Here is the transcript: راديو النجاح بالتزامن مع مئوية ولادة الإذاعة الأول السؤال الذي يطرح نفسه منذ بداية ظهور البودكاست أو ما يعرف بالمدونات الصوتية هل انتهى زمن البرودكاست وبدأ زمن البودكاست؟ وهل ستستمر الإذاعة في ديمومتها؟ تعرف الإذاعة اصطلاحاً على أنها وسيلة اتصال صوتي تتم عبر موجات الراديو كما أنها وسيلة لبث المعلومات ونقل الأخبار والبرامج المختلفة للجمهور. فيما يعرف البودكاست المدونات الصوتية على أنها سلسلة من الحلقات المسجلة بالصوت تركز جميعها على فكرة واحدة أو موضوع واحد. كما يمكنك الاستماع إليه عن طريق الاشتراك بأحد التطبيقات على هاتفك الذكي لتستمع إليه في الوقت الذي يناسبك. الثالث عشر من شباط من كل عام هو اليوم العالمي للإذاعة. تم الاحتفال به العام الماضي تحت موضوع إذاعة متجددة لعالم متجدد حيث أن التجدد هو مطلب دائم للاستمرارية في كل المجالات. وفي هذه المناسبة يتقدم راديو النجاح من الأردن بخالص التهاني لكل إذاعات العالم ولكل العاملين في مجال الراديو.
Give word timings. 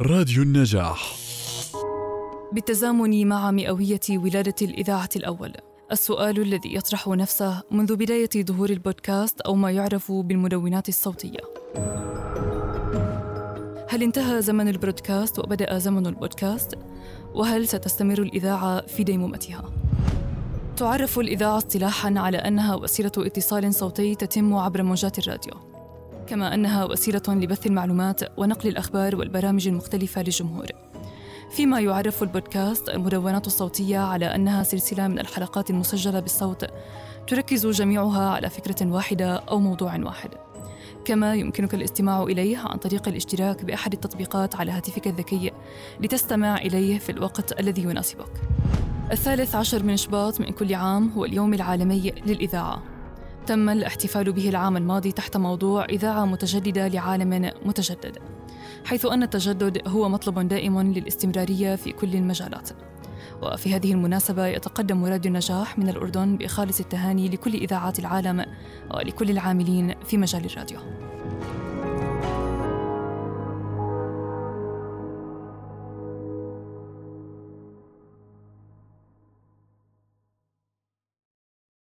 راديو 0.00 0.42
النجاح 0.42 1.16
بالتزامن 2.52 3.26
مع 3.26 3.50
مئوية 3.50 4.00
ولادة 4.10 4.54
الإذاعة 4.62 5.08
الأول 5.16 5.52
السؤال 5.92 6.40
الذي 6.40 6.74
يطرح 6.74 7.08
نفسه 7.08 7.62
منذ 7.70 7.96
بداية 7.96 8.30
ظهور 8.36 8.70
البودكاست 8.70 9.40
أو 9.40 9.54
ما 9.54 9.70
يعرف 9.70 10.12
بالمدونات 10.12 10.88
الصوتية 10.88 11.38
هل 13.88 14.02
انتهى 14.02 14.42
زمن 14.42 14.68
البرودكاست 14.68 15.38
وبدأ 15.38 15.78
زمن 15.78 16.06
البودكاست؟ 16.06 16.78
وهل 17.34 17.68
ستستمر 17.68 18.22
الإذاعة 18.22 18.86
في 18.86 19.04
ديمومتها؟ 19.04 19.64
تعرف 20.76 21.18
الإذاعة 21.18 21.56
اصطلاحاً 21.56 22.14
على 22.16 22.36
أنها 22.36 22.74
وسيلة 22.74 23.12
اتصال 23.18 23.74
صوتي 23.74 24.14
تتم 24.14 24.54
عبر 24.54 24.82
موجات 24.82 25.18
الراديو 25.18 25.73
كما 26.26 26.54
أنها 26.54 26.84
وسيلة 26.84 27.22
لبث 27.28 27.66
المعلومات 27.66 28.20
ونقل 28.38 28.68
الأخبار 28.68 29.16
والبرامج 29.16 29.68
المختلفة 29.68 30.22
للجمهور. 30.22 30.66
فيما 31.50 31.80
يعرف 31.80 32.22
البودكاست 32.22 32.88
المدونات 32.88 33.46
الصوتية 33.46 33.98
على 33.98 34.34
أنها 34.34 34.62
سلسلة 34.62 35.08
من 35.08 35.18
الحلقات 35.18 35.70
المسجلة 35.70 36.20
بالصوت 36.20 36.66
تركز 37.26 37.66
جميعها 37.66 38.30
على 38.30 38.50
فكرة 38.50 38.86
واحدة 38.92 39.36
أو 39.36 39.58
موضوع 39.58 39.96
واحد. 39.96 40.30
كما 41.04 41.34
يمكنك 41.34 41.74
الاستماع 41.74 42.22
إليه 42.22 42.58
عن 42.58 42.78
طريق 42.78 43.08
الاشتراك 43.08 43.64
بأحد 43.64 43.92
التطبيقات 43.92 44.56
على 44.56 44.72
هاتفك 44.72 45.06
الذكي 45.06 45.52
لتستمع 46.00 46.56
إليه 46.56 46.98
في 46.98 47.12
الوقت 47.12 47.60
الذي 47.60 47.82
يناسبك. 47.82 48.32
الثالث 49.12 49.54
عشر 49.54 49.82
من 49.82 49.96
شباط 49.96 50.40
من 50.40 50.46
كل 50.46 50.74
عام 50.74 51.10
هو 51.10 51.24
اليوم 51.24 51.54
العالمي 51.54 52.12
للإذاعة. 52.26 52.93
تم 53.46 53.68
الاحتفال 53.68 54.32
به 54.32 54.48
العام 54.48 54.76
الماضي 54.76 55.12
تحت 55.12 55.36
موضوع 55.36 55.84
إذاعة 55.84 56.24
متجددة 56.24 56.88
لعالم 56.88 57.50
متجدد 57.64 58.18
حيث 58.84 59.06
أن 59.06 59.22
التجدد 59.22 59.88
هو 59.88 60.08
مطلب 60.08 60.48
دائم 60.48 60.92
للاستمرارية 60.92 61.76
في 61.76 61.92
كل 61.92 62.14
المجالات. 62.14 62.70
وفي 63.42 63.74
هذه 63.74 63.92
المناسبة 63.92 64.46
يتقدم 64.46 65.04
راديو 65.04 65.28
النجاح 65.28 65.78
من 65.78 65.88
الأردن 65.88 66.36
بخالص 66.36 66.80
التهاني 66.80 67.28
لكل 67.28 67.54
إذاعات 67.54 67.98
العالم 67.98 68.46
ولكل 68.94 69.30
العاملين 69.30 69.94
في 70.04 70.16
مجال 70.16 70.44
الراديو. 70.44 70.78